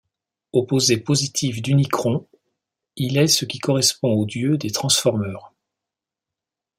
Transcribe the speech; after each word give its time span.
Opposé 0.51 0.97
positif 0.97 1.61
d'Unicron, 1.61 2.27
il 2.95 3.19
est 3.19 3.27
ce 3.27 3.45
qui 3.45 3.59
correspond 3.59 4.11
au 4.15 4.25
Dieu 4.25 4.57
des 4.57 4.71
Transformers. 4.71 5.53